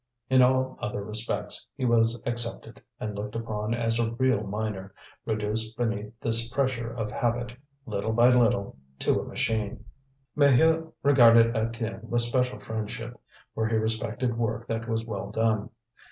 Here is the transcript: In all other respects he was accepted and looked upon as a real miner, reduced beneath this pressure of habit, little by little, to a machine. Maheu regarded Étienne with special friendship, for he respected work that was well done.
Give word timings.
In 0.31 0.41
all 0.41 0.79
other 0.81 1.03
respects 1.03 1.67
he 1.75 1.85
was 1.85 2.19
accepted 2.25 2.81
and 2.99 3.13
looked 3.13 3.35
upon 3.35 3.75
as 3.75 3.99
a 3.99 4.11
real 4.13 4.41
miner, 4.41 4.95
reduced 5.27 5.77
beneath 5.77 6.11
this 6.19 6.49
pressure 6.49 6.91
of 6.91 7.11
habit, 7.11 7.51
little 7.85 8.11
by 8.11 8.29
little, 8.29 8.77
to 8.97 9.19
a 9.21 9.27
machine. 9.27 9.85
Maheu 10.35 10.91
regarded 11.03 11.53
Étienne 11.53 12.03
with 12.05 12.21
special 12.21 12.59
friendship, 12.59 13.13
for 13.53 13.67
he 13.67 13.75
respected 13.75 14.35
work 14.39 14.65
that 14.65 14.89
was 14.89 15.05
well 15.05 15.29
done. 15.29 15.69